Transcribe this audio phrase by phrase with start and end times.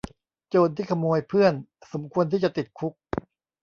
[0.49, 1.53] โจรที่ขโมยเพื่อน
[1.93, 2.93] สมควรที่จะติดคุก